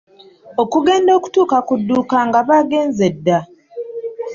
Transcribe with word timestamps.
Okugenda 0.61 1.11
okutuuka 1.17 1.57
ku 1.67 1.73
dduuka 1.79 2.17
nga 2.27 2.39
baagenze 2.47 3.07
dda. 3.15 3.39